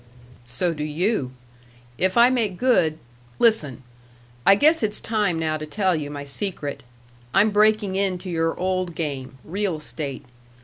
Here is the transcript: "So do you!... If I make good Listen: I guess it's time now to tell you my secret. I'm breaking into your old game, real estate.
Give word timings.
"So 0.47 0.73
do 0.73 0.83
you!... 0.83 1.31
If 1.99 2.17
I 2.17 2.31
make 2.31 2.57
good 2.57 2.97
Listen: 3.37 3.83
I 4.47 4.55
guess 4.55 4.81
it's 4.81 4.99
time 4.99 5.37
now 5.37 5.57
to 5.57 5.67
tell 5.67 5.95
you 5.95 6.09
my 6.09 6.23
secret. 6.23 6.81
I'm 7.35 7.51
breaking 7.51 7.95
into 7.95 8.27
your 8.27 8.59
old 8.59 8.95
game, 8.95 9.37
real 9.45 9.75
estate. 9.77 10.25